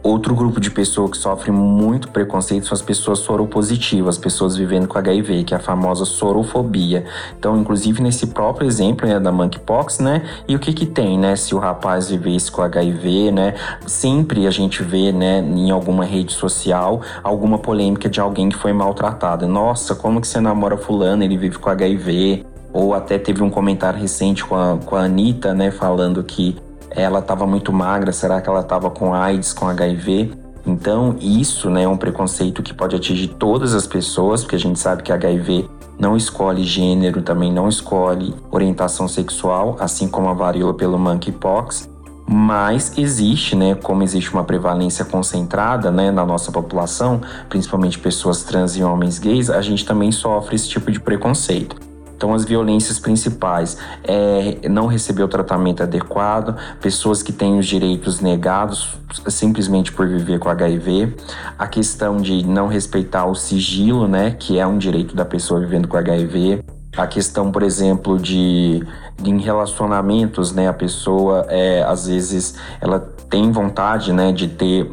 Outro 0.03 0.35
grupo 0.35 0.61
de 0.61 0.71
pessoa 0.71 1.09
que 1.09 1.17
sofre 1.17 1.51
muito 1.51 2.09
preconceito 2.09 2.67
são 2.67 2.75
as 2.75 2.83
pessoas 2.83 3.21
soropositivas, 3.21 4.19
pessoas 4.19 4.55
vivendo 4.55 4.87
com 4.87 4.99
HIV, 4.99 5.45
que 5.45 5.55
é 5.55 5.57
a 5.57 5.61
famosa 5.61 6.05
sorofobia. 6.05 7.07
Então, 7.39 7.57
inclusive 7.57 8.03
nesse 8.03 8.27
próprio 8.27 8.67
exemplo 8.67 9.09
né, 9.09 9.19
da 9.19 9.33
monkeypox, 9.33 10.01
né? 10.01 10.23
E 10.47 10.55
o 10.55 10.59
que 10.59 10.75
que 10.75 10.85
tem, 10.85 11.19
né? 11.19 11.35
Se 11.35 11.55
o 11.55 11.59
rapaz 11.59 12.11
vivesse 12.11 12.53
com 12.53 12.61
HIV, 12.61 13.31
né? 13.31 13.55
Sempre 13.87 14.47
a 14.47 14.51
gente 14.51 14.83
vê, 14.83 15.13
né, 15.13 15.39
em 15.39 15.71
alguma 15.71 16.05
rede 16.05 16.35
social, 16.35 17.01
alguma 17.23 17.57
polêmica 17.57 18.07
de 18.07 18.21
alguém 18.21 18.51
que 18.51 18.57
foi 18.59 18.75
maltratado. 18.75 19.49
Nossa, 19.49 19.95
como 19.95 20.21
que 20.21 20.29
você 20.29 20.39
namora 20.41 20.77
fulano, 20.77 21.25
ele 21.25 21.39
vive 21.39 21.57
com 21.57 21.71
HIV? 21.71 22.45
Ou 22.75 22.93
até 22.93 23.17
teve 23.19 23.43
um 23.43 23.49
comentário 23.49 23.99
recente 23.99 24.45
com 24.45 24.57
a, 24.57 24.77
com 24.85 24.97
a 24.97 25.05
Anitta, 25.05 25.55
né, 25.55 25.71
falando 25.71 26.23
que 26.25 26.57
ela 26.91 27.21
estava 27.21 27.47
muito 27.47 27.73
magra, 27.73 28.13
será 28.13 28.41
que 28.41 28.49
ela 28.49 28.61
estava 28.61 28.91
com 28.91 29.15
AIDS, 29.15 29.53
com 29.53 29.69
HIV? 29.69 30.33
Então, 30.67 31.17
isso 31.21 31.71
né, 31.71 31.85
é 31.85 31.89
um 31.89 31.97
preconceito 31.97 32.63
que 32.63 32.75
pode 32.75 32.97
atingir 32.97 33.29
todas 33.29 33.75
as 33.75 33.87
pessoas, 33.87 34.43
porque 34.43 34.57
a 34.57 34.59
gente 34.59 34.79
sabe 34.79 35.03
que 35.03 35.13
HIV 35.13 35.69
não 35.99 36.17
escolhe 36.17 36.65
gênero, 36.65 37.23
também 37.23 37.53
não 37.53 37.69
escolhe 37.69 38.35
orientação 38.51 39.07
sexual, 39.07 39.77
assim 39.79 40.09
como 40.09 40.29
a 40.29 40.35
varíola 40.35 40.75
pelo 40.75 40.99
monkeypox. 40.99 41.89
Mas 42.27 42.97
existe, 42.97 43.55
né, 43.55 43.75
como 43.75 44.03
existe 44.03 44.33
uma 44.33 44.43
prevalência 44.43 45.05
concentrada, 45.05 45.91
né, 45.91 46.11
na 46.11 46.25
nossa 46.25 46.51
população, 46.51 47.21
principalmente 47.49 47.99
pessoas 47.99 48.43
trans 48.43 48.77
e 48.77 48.83
homens 48.83 49.19
gays, 49.19 49.51
a 49.51 49.61
gente 49.61 49.85
também 49.85 50.11
sofre 50.11 50.57
esse 50.57 50.69
tipo 50.69 50.91
de 50.91 50.99
preconceito. 50.99 51.84
Então, 52.17 52.33
as 52.33 52.45
violências 52.45 52.99
principais 52.99 53.77
é 54.03 54.69
não 54.69 54.87
receber 54.87 55.23
o 55.23 55.29
tratamento 55.29 55.83
adequado, 55.83 56.57
pessoas 56.81 57.23
que 57.23 57.33
têm 57.33 57.59
os 57.59 57.67
direitos 57.67 58.21
negados 58.21 58.99
simplesmente 59.29 59.93
por 59.93 60.07
viver 60.07 60.39
com 60.39 60.49
HIV, 60.49 61.15
a 61.59 61.67
questão 61.67 62.17
de 62.17 62.45
não 62.45 62.67
respeitar 62.67 63.27
o 63.27 63.35
sigilo, 63.35 64.09
né, 64.09 64.33
que 64.33 64.59
é 64.59 64.67
um 64.67 64.79
direito 64.79 65.15
da 65.15 65.25
pessoa 65.25 65.61
vivendo 65.61 65.87
com 65.87 65.97
HIV, 65.97 66.65
a 66.97 67.07
questão, 67.07 67.51
por 67.51 67.63
exemplo, 67.63 68.19
de, 68.19 68.83
de 69.21 69.31
em 69.31 69.39
relacionamentos, 69.41 70.53
né, 70.53 70.69
a 70.69 70.73
pessoa 70.73 71.47
é, 71.49 71.83
às 71.83 72.07
vezes 72.07 72.55
ela 72.81 73.01
tem 73.29 73.51
vontade, 73.51 74.13
né, 74.13 74.33
de 74.33 74.49
ter 74.49 74.91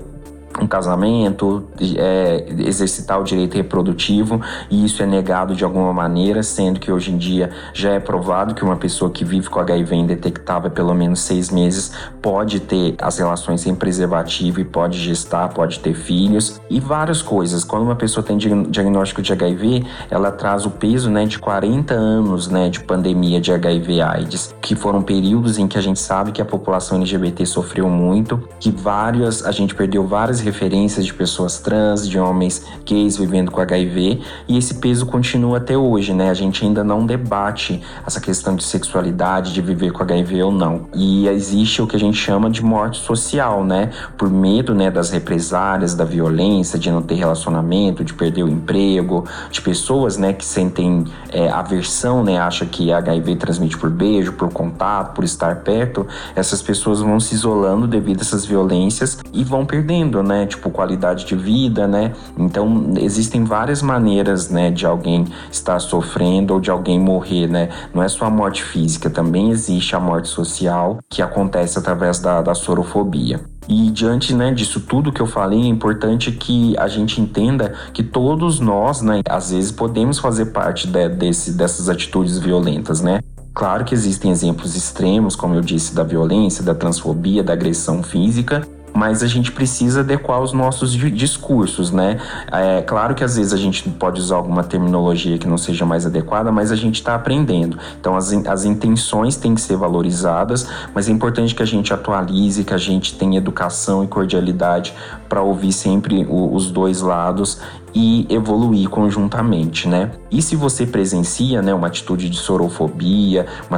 um 0.60 0.68
casamento, 0.68 1.64
é, 1.98 2.46
exercitar 2.60 3.20
o 3.20 3.24
direito 3.24 3.56
reprodutivo, 3.56 4.42
e 4.70 4.86
isso 4.86 5.02
é 5.02 5.06
negado 5.06 5.56
de 5.56 5.64
alguma 5.64 5.94
maneira, 5.94 6.44
sendo 6.44 6.80
que 6.80 6.92
hoje 6.92 7.12
em 7.12 7.18
dia 7.18 7.50
já 7.74 7.92
é 7.92 8.00
provado 8.00 8.54
que 8.54 8.64
uma 8.64 8.76
pessoa 8.76 9.12
que 9.12 9.24
vive 9.24 9.50
com 9.50 9.60
HIV 9.60 9.96
indetectável 9.96 10.70
pelo 10.72 10.94
menos 10.94 11.22
seis 11.22 11.50
meses 11.50 11.92
pode 12.22 12.60
ter 12.60 12.96
as 13.00 13.18
relações 13.18 13.62
sem 13.62 13.76
preservativo 13.76 14.60
e 14.60 14.66
pode 14.66 14.98
gestar, 14.98 15.50
pode 15.50 15.80
ter 15.80 15.94
filhos 15.94 16.60
e 16.70 16.80
várias 16.80 17.22
coisas. 17.22 17.64
Quando 17.64 17.84
uma 17.84 17.96
pessoa 17.96 18.24
tem 18.24 18.38
diagnóstico 18.38 19.22
de 19.22 19.32
HIV, 19.32 19.86
ela 20.10 20.32
traz 20.32 20.66
o 20.66 20.70
peso 20.70 21.10
né, 21.10 21.26
de 21.26 21.40
40 21.40 21.94
anos 21.94 22.48
né, 22.48 22.70
de 22.70 22.80
pandemia 22.80 23.40
de 23.40 23.52
HIV/AIDS, 23.52 24.56
que 24.62 24.76
foram 24.76 25.02
períodos 25.02 25.58
em 25.58 25.68
que 25.68 25.78
a 25.78 25.82
gente 25.82 26.00
sabe 26.00 26.32
que 26.32 26.42
a 26.42 26.46
população 26.46 26.98
LGBT 26.98 27.46
sofreu 27.46 27.90
muito, 27.90 28.42
que 28.60 28.72
várias 28.72 29.46
a 29.46 29.52
gente 29.52 29.74
perdeu 29.74 30.06
várias 30.06 30.40
referências 30.42 31.06
de 31.06 31.14
pessoas 31.14 31.60
trans, 31.60 32.08
de 32.08 32.20
homens 32.20 32.66
gays 32.86 33.18
vivendo 33.18 33.52
com 33.52 33.62
HIV, 33.62 34.22
e 34.48 34.58
esse 34.58 34.76
peso 34.76 35.06
continua 35.06 35.58
até 35.58 35.78
hoje, 35.78 36.14
né? 36.14 36.30
A 36.30 36.34
gente 36.34 36.66
ainda 36.66 36.84
não 36.84 37.06
debate 37.06 37.82
essa 38.06 38.20
questão 38.20 38.56
de 38.56 38.64
sexualidade, 38.64 39.54
de 39.54 39.62
viver 39.62 39.92
com 39.92 40.04
HIV 40.04 40.44
ou 40.44 40.52
não. 40.52 40.88
E 40.96 41.28
existe 41.28 41.82
o 41.82 41.88
que 41.88 41.96
a 41.96 42.00
gente 42.00 42.18
chama 42.18 42.50
de 42.50 42.64
morte 42.64 42.98
social, 43.00 43.64
né? 43.64 43.92
Por 44.18 44.30
medo, 44.30 44.74
né, 44.74 44.90
das 44.90 45.10
represálias, 45.12 45.94
da 45.94 46.06
violência, 46.06 46.78
de 46.78 46.92
não 46.92 47.02
ter 47.02 47.16
relacionamento, 47.16 48.04
de 48.04 48.14
perder 48.14 48.44
o 48.44 48.50
emprego, 48.50 49.26
de 49.50 49.62
pessoas, 49.62 50.18
né, 50.18 50.34
que 50.34 50.46
sentem 50.46 51.06
é, 51.32 51.50
aversão, 51.50 52.24
né, 52.24 52.38
acha 52.40 52.66
que 52.66 52.92
HIV 52.92 53.36
transmite 53.36 53.78
por 53.78 53.90
beijo, 53.90 54.34
por 54.34 54.52
contato, 54.52 55.14
por 55.14 55.24
estar 55.24 55.58
perto. 55.58 56.08
Essas 56.36 56.62
pessoas 56.62 57.00
vão 57.00 57.20
se 57.20 57.36
isolando 57.36 57.88
devido 57.88 58.20
a 58.20 58.22
essas 58.22 58.46
violências 58.46 59.20
e 59.34 59.44
vão 59.44 59.66
perdendo, 59.66 60.24
né? 60.24 60.31
Né? 60.32 60.46
Tipo, 60.46 60.70
qualidade 60.70 61.26
de 61.26 61.36
vida, 61.36 61.86
né? 61.88 62.14
Então, 62.38 62.94
existem 62.98 63.44
várias 63.44 63.82
maneiras, 63.82 64.50
né, 64.50 64.72
de 64.72 64.86
alguém 64.86 65.26
estar 65.52 65.80
sofrendo 65.80 66.54
ou 66.54 66.60
de 66.60 66.72
alguém 66.72 67.00
morrer, 67.00 67.48
né? 67.48 67.70
Não 67.94 68.02
é 68.02 68.08
só 68.08 68.26
a 68.26 68.30
morte 68.30 68.64
física, 68.64 69.10
também 69.10 69.52
existe 69.52 69.94
a 69.96 70.00
morte 70.00 70.30
social 70.30 71.00
que 71.10 71.22
acontece 71.22 71.78
através 71.78 72.20
da, 72.20 72.42
da 72.42 72.56
sorofobia. 72.56 73.42
E 73.68 73.92
diante 73.92 74.34
né, 74.34 74.52
disso 74.54 74.80
tudo 74.80 75.12
que 75.12 75.22
eu 75.22 75.28
falei, 75.28 75.62
é 75.62 75.68
importante 75.68 76.32
que 76.32 76.76
a 76.78 76.88
gente 76.88 77.22
entenda 77.22 77.74
que 77.94 78.02
todos 78.02 78.60
nós, 78.60 79.02
né, 79.02 79.22
às 79.30 79.52
vezes 79.52 79.72
podemos 79.72 80.18
fazer 80.18 80.48
parte 80.48 80.88
de, 80.88 81.10
desse, 81.10 81.54
dessas 81.54 81.88
atitudes 81.90 82.38
violentas, 82.38 83.02
né? 83.02 83.20
Claro 83.54 83.84
que 83.84 83.94
existem 83.94 84.32
exemplos 84.32 84.76
extremos, 84.76 85.36
como 85.36 85.56
eu 85.56 85.62
disse, 85.62 85.94
da 85.94 86.04
violência, 86.04 86.64
da 86.64 86.74
transfobia, 86.74 87.44
da 87.44 87.52
agressão 87.52 88.02
física, 88.02 88.66
mas 88.94 89.24
a 89.24 89.28
gente 89.28 89.52
precisa 89.52 90.02
adequar 90.02 90.42
os 90.42 90.54
nossos 90.54 90.92
discursos, 90.94 91.92
né? 91.92 92.20
É 92.52 92.82
claro 92.82 93.16
que 93.16 93.24
às 93.24 93.36
vezes 93.36 93.54
a 93.54 93.58
gente 93.58 93.88
pode 93.90 94.20
usar 94.20 94.36
alguma 94.36 94.64
terminologia 94.64 95.38
que 95.38 95.48
não 95.48 95.58
seja 95.58 95.86
mais 95.86 96.06
adequada, 96.06 96.52
mas 96.52 96.72
a 96.72 96.76
gente 96.76 96.96
está 96.96 97.16
aprendendo. 97.16 97.78
Então 98.00 98.16
as, 98.16 98.32
as 98.34 98.66
intenções 98.66 99.36
têm 99.36 99.56
que 99.56 99.62
ser 99.62 99.78
valorizadas, 99.78 100.68
mas 100.94 101.08
é 101.08 101.12
importante 101.12 101.56
que 101.56 101.64
a 101.64 101.66
gente 101.66 101.94
atualize, 101.94 102.64
que 102.64 102.74
a 102.74 102.78
gente 102.78 103.16
tenha 103.16 103.38
educação 103.38 104.04
e 104.04 104.08
cordialidade 104.08 104.94
para 105.28 105.42
ouvir 105.42 105.72
sempre 105.72 106.26
o, 106.30 106.54
os 106.54 106.72
dois 106.72 107.02
lados 107.02 107.60
e 107.94 108.26
evoluir 108.30 108.90
conjuntamente, 108.90 109.88
né? 109.88 110.12
E 110.30 110.42
se 110.42 110.56
você 110.56 110.86
presencia, 110.86 111.62
né, 111.62 111.74
uma 111.74 111.88
atitude 111.88 112.30
de 112.30 112.38
sorofobia, 112.38 113.46
uma 113.70 113.78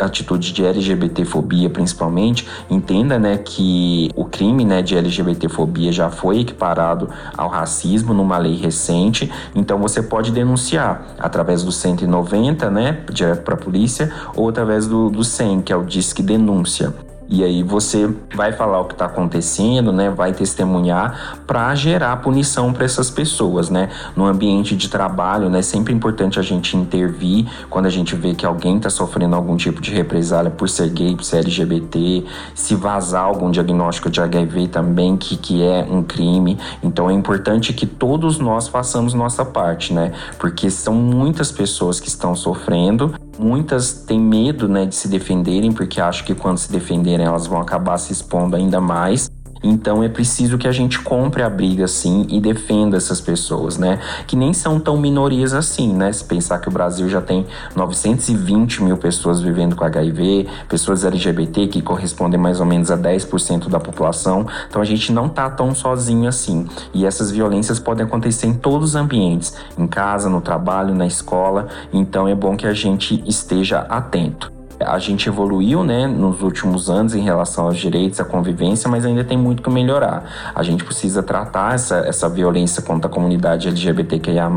atitude 0.00 0.52
de 0.52 0.64
LGBTfobia 0.64 1.70
principalmente, 1.70 2.46
entenda, 2.68 3.18
né, 3.18 3.38
que 3.38 4.10
o 4.16 4.24
crime, 4.24 4.51
né, 4.52 4.82
de 4.82 4.96
LGBTfobia 4.96 5.90
já 5.92 6.10
foi 6.10 6.40
equiparado 6.40 7.08
ao 7.36 7.48
racismo 7.48 8.12
numa 8.12 8.38
lei 8.38 8.56
recente, 8.56 9.32
então 9.54 9.78
você 9.78 10.02
pode 10.02 10.30
denunciar 10.30 11.14
através 11.18 11.62
do 11.62 11.72
190, 11.72 12.70
né, 12.70 12.98
direto 13.10 13.42
para 13.42 13.54
a 13.54 13.58
polícia, 13.58 14.12
ou 14.36 14.48
através 14.48 14.86
do, 14.86 15.10
do 15.10 15.24
100, 15.24 15.62
que 15.62 15.72
é 15.72 15.76
o 15.76 15.84
Disque 15.84 16.22
Denúncia. 16.22 16.92
E 17.28 17.42
aí 17.42 17.62
você 17.62 18.12
vai 18.34 18.52
falar 18.52 18.80
o 18.80 18.84
que 18.84 18.92
está 18.92 19.06
acontecendo, 19.06 19.92
né? 19.92 20.10
Vai 20.10 20.32
testemunhar 20.32 21.38
para 21.46 21.74
gerar 21.74 22.16
punição 22.18 22.72
para 22.72 22.84
essas 22.84 23.10
pessoas, 23.10 23.70
né? 23.70 23.88
No 24.14 24.26
ambiente 24.26 24.76
de 24.76 24.88
trabalho, 24.88 25.48
né? 25.48 25.62
Sempre 25.62 25.94
importante 25.94 26.38
a 26.38 26.42
gente 26.42 26.76
intervir 26.76 27.46
quando 27.70 27.86
a 27.86 27.90
gente 27.90 28.14
vê 28.14 28.34
que 28.34 28.44
alguém 28.44 28.76
está 28.76 28.90
sofrendo 28.90 29.34
algum 29.34 29.56
tipo 29.56 29.80
de 29.80 29.90
represália 29.90 30.50
por 30.50 30.68
ser 30.68 30.90
gay, 30.90 31.16
por 31.16 31.24
ser 31.24 31.38
LGBT, 31.38 32.24
se 32.54 32.74
vazar 32.74 33.24
algum 33.24 33.50
diagnóstico 33.50 34.10
de 34.10 34.20
HIV 34.20 34.68
também, 34.68 35.16
que, 35.16 35.36
que 35.36 35.62
é 35.62 35.86
um 35.88 36.02
crime. 36.02 36.58
Então 36.82 37.08
é 37.08 37.14
importante 37.14 37.72
que 37.72 37.86
todos 37.86 38.38
nós 38.38 38.68
façamos 38.68 39.14
nossa 39.14 39.44
parte, 39.44 39.94
né? 39.94 40.12
Porque 40.38 40.70
são 40.70 40.94
muitas 40.94 41.50
pessoas 41.50 41.98
que 41.98 42.08
estão 42.08 42.34
sofrendo 42.34 43.14
Muitas 43.38 43.92
têm 43.92 44.20
medo 44.20 44.68
né, 44.68 44.84
de 44.84 44.94
se 44.94 45.08
defenderem, 45.08 45.72
porque 45.72 46.00
acham 46.00 46.24
que 46.24 46.34
quando 46.34 46.58
se 46.58 46.70
defenderem 46.70 47.26
elas 47.26 47.46
vão 47.46 47.60
acabar 47.60 47.98
se 47.98 48.12
expondo 48.12 48.56
ainda 48.56 48.80
mais. 48.80 49.30
Então 49.62 50.02
é 50.02 50.08
preciso 50.08 50.58
que 50.58 50.66
a 50.66 50.72
gente 50.72 50.98
compre 51.00 51.42
a 51.42 51.50
briga 51.50 51.84
assim 51.84 52.26
e 52.28 52.40
defenda 52.40 52.96
essas 52.96 53.20
pessoas, 53.20 53.78
né? 53.78 53.98
Que 54.26 54.34
nem 54.34 54.52
são 54.52 54.80
tão 54.80 54.96
minorias 54.96 55.54
assim, 55.54 55.92
né? 55.92 56.12
Se 56.12 56.24
pensar 56.24 56.58
que 56.58 56.68
o 56.68 56.72
Brasil 56.72 57.08
já 57.08 57.20
tem 57.20 57.46
920 57.76 58.82
mil 58.82 58.96
pessoas 58.96 59.40
vivendo 59.40 59.76
com 59.76 59.84
HIV, 59.84 60.48
pessoas 60.68 61.04
LGBT 61.04 61.68
que 61.68 61.82
correspondem 61.82 62.38
mais 62.38 62.60
ou 62.60 62.66
menos 62.66 62.90
a 62.90 62.96
10% 62.96 63.68
da 63.68 63.78
população. 63.78 64.46
Então 64.68 64.82
a 64.82 64.84
gente 64.84 65.12
não 65.12 65.28
tá 65.28 65.48
tão 65.48 65.74
sozinho 65.74 66.28
assim. 66.28 66.66
E 66.92 67.06
essas 67.06 67.30
violências 67.30 67.78
podem 67.78 68.04
acontecer 68.04 68.46
em 68.46 68.54
todos 68.54 68.90
os 68.90 68.96
ambientes, 68.96 69.54
em 69.78 69.86
casa, 69.86 70.28
no 70.28 70.40
trabalho, 70.40 70.94
na 70.94 71.06
escola. 71.06 71.68
Então 71.92 72.26
é 72.26 72.34
bom 72.34 72.56
que 72.56 72.66
a 72.66 72.74
gente 72.74 73.22
esteja 73.26 73.80
atento. 73.88 74.61
A 74.80 74.98
gente 74.98 75.28
evoluiu, 75.28 75.84
né, 75.84 76.06
nos 76.06 76.42
últimos 76.42 76.90
anos 76.90 77.14
em 77.14 77.20
relação 77.20 77.66
aos 77.66 77.78
direitos, 77.78 78.20
à 78.20 78.24
convivência, 78.24 78.90
mas 78.90 79.04
ainda 79.04 79.22
tem 79.24 79.38
muito 79.38 79.62
que 79.62 79.70
melhorar. 79.70 80.24
A 80.54 80.62
gente 80.62 80.84
precisa 80.84 81.22
tratar 81.22 81.74
essa, 81.74 81.98
essa 81.98 82.28
violência 82.28 82.82
contra 82.82 83.08
a 83.08 83.12
comunidade 83.12 83.68
LGBTQIA+, 83.68 84.50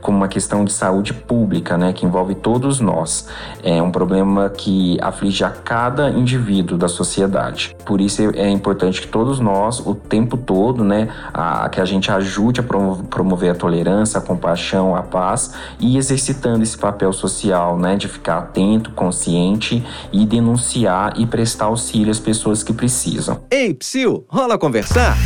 como 0.00 0.18
uma 0.18 0.28
questão 0.28 0.64
de 0.64 0.72
saúde 0.72 1.12
pública, 1.12 1.76
né, 1.76 1.92
que 1.92 2.06
envolve 2.06 2.34
todos 2.34 2.80
nós. 2.80 3.28
É 3.62 3.82
um 3.82 3.90
problema 3.90 4.48
que 4.48 4.98
aflige 5.00 5.44
a 5.44 5.50
cada 5.50 6.10
indivíduo 6.10 6.78
da 6.78 6.88
sociedade. 6.88 7.76
Por 7.84 8.00
isso 8.00 8.22
é 8.34 8.48
importante 8.48 9.00
que 9.00 9.08
todos 9.08 9.40
nós, 9.40 9.80
o 9.80 9.94
tempo 9.94 10.36
todo, 10.36 10.84
né, 10.84 11.08
a, 11.32 11.68
que 11.68 11.80
a 11.80 11.84
gente 11.84 12.10
ajude 12.10 12.60
a 12.60 12.62
promover 12.62 13.50
a 13.50 13.54
tolerância, 13.54 14.18
a 14.18 14.22
compaixão, 14.22 14.94
a 14.94 15.02
paz 15.02 15.54
e 15.80 15.96
exercitando 15.96 16.62
esse 16.62 16.78
papel 16.78 17.12
social, 17.12 17.78
né, 17.78 17.96
de 17.96 18.08
ficar 18.08 18.38
atento, 18.38 18.90
consciente 18.92 19.55
frente 19.56 19.82
e 20.12 20.26
denunciar 20.26 21.18
e 21.18 21.26
prestar 21.26 21.66
auxílio 21.66 22.10
às 22.10 22.20
pessoas 22.20 22.62
que 22.62 22.72
precisam. 22.72 23.42
Ei, 23.50 23.72
Psyu, 23.74 24.24
rola 24.28 24.58
conversar? 24.58 25.16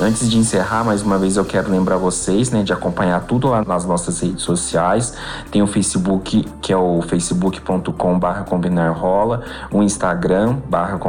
Antes 0.00 0.30
de 0.30 0.38
encerrar, 0.38 0.84
mais 0.84 1.02
uma 1.02 1.18
vez 1.18 1.36
eu 1.36 1.44
quero 1.44 1.72
lembrar 1.72 1.96
vocês, 1.96 2.52
né, 2.52 2.62
de 2.62 2.72
acompanhar 2.72 3.20
tudo 3.22 3.48
lá 3.48 3.64
nas 3.64 3.84
nossas 3.84 4.20
redes 4.20 4.44
sociais. 4.44 5.12
Tem 5.50 5.60
o 5.60 5.66
Facebook, 5.66 6.46
que 6.62 6.72
é 6.72 6.76
o 6.76 7.02
facebook.com/barra 7.02 8.44
combinarrola, 8.44 9.42
o 9.72 9.82
Instagram 9.82 10.58
barra 10.70 11.00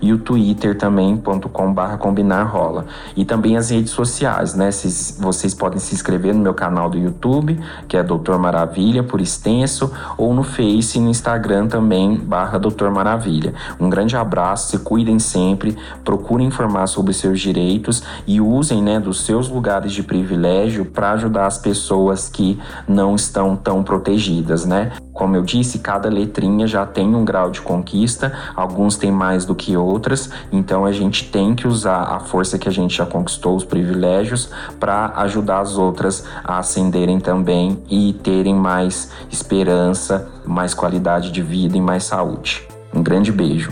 e 0.00 0.14
o 0.14 0.18
Twitter 0.18 0.78
também.com/barra 0.78 1.98
combinarrola. 1.98 2.86
E 3.14 3.22
também 3.22 3.58
as 3.58 3.68
redes 3.68 3.90
sociais, 3.90 4.54
né? 4.54 4.70
vocês 5.18 5.52
podem 5.52 5.78
se 5.78 5.94
inscrever 5.94 6.32
no 6.32 6.40
meu 6.40 6.54
canal 6.54 6.88
do 6.88 6.96
YouTube, 6.96 7.60
que 7.86 7.98
é 7.98 8.02
Doutor 8.02 8.38
Maravilha 8.38 9.02
por 9.02 9.20
extenso, 9.20 9.92
ou 10.16 10.32
no 10.32 10.42
Face 10.42 10.96
e 10.96 11.02
no 11.02 11.10
Instagram 11.10 11.66
também 11.66 12.16
barra 12.16 12.56
Doutor 12.56 12.90
Maravilha. 12.90 13.52
Um 13.78 13.90
grande 13.90 14.16
abraço, 14.16 14.70
se 14.70 14.78
cuidem 14.78 15.18
sempre, 15.18 15.76
procurem 16.02 16.46
informar 16.46 16.86
sobre 16.86 17.12
seus 17.12 17.38
direitos 17.38 17.73
direitos 17.74 18.02
e 18.26 18.40
usem 18.40 18.82
né, 18.82 19.00
dos 19.00 19.24
seus 19.24 19.48
lugares 19.48 19.92
de 19.92 20.02
privilégio 20.02 20.84
para 20.84 21.12
ajudar 21.12 21.46
as 21.46 21.58
pessoas 21.58 22.28
que 22.28 22.58
não 22.86 23.14
estão 23.14 23.56
tão 23.56 23.82
protegidas, 23.82 24.64
né? 24.64 24.92
Como 25.12 25.36
eu 25.36 25.42
disse, 25.42 25.78
cada 25.78 26.08
letrinha 26.08 26.66
já 26.66 26.84
tem 26.84 27.14
um 27.14 27.24
grau 27.24 27.50
de 27.50 27.60
conquista, 27.60 28.32
alguns 28.56 28.96
têm 28.96 29.12
mais 29.12 29.44
do 29.44 29.54
que 29.54 29.76
outras, 29.76 30.30
então 30.50 30.84
a 30.84 30.92
gente 30.92 31.30
tem 31.30 31.54
que 31.54 31.68
usar 31.68 32.02
a 32.02 32.20
força 32.20 32.58
que 32.58 32.68
a 32.68 32.72
gente 32.72 32.96
já 32.96 33.06
conquistou, 33.06 33.54
os 33.54 33.64
privilégios, 33.64 34.50
para 34.80 35.12
ajudar 35.18 35.60
as 35.60 35.76
outras 35.76 36.24
a 36.42 36.58
ascenderem 36.58 37.20
também 37.20 37.78
e 37.88 38.12
terem 38.12 38.54
mais 38.54 39.10
esperança, 39.30 40.28
mais 40.44 40.74
qualidade 40.74 41.30
de 41.30 41.42
vida 41.42 41.76
e 41.76 41.80
mais 41.80 42.04
saúde. 42.04 42.66
Um 42.92 43.02
grande 43.02 43.30
beijo. 43.30 43.70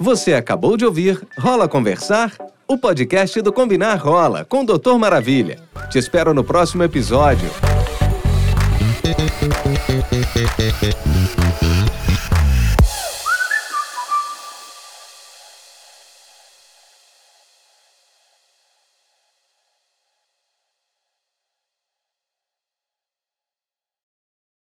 Você 0.00 0.32
acabou 0.32 0.78
de 0.78 0.86
ouvir 0.86 1.20
Rola 1.38 1.68
Conversar? 1.68 2.32
O 2.66 2.78
podcast 2.78 3.42
do 3.42 3.52
Combinar 3.52 3.96
Rola, 3.96 4.46
com 4.46 4.62
o 4.62 4.64
Doutor 4.64 4.98
Maravilha. 4.98 5.58
Te 5.90 5.98
espero 5.98 6.32
no 6.32 6.42
próximo 6.42 6.82
episódio. 6.82 7.50